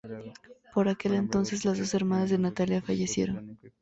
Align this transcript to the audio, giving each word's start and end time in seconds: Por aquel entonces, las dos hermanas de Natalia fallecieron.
Por 0.73 0.89
aquel 0.89 1.13
entonces, 1.13 1.63
las 1.63 1.77
dos 1.77 1.93
hermanas 1.93 2.31
de 2.31 2.39
Natalia 2.39 2.81
fallecieron. 2.81 3.59